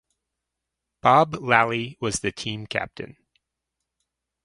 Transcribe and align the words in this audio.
Bob 1.01 1.35
Lally 1.35 1.95
was 2.01 2.21
the 2.21 2.31
team 2.31 2.65
captain. 2.65 3.17